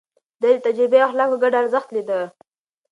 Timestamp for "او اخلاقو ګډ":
1.01-1.53